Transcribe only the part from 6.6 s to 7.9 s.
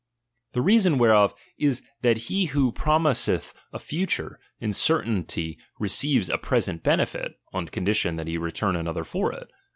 benefit, on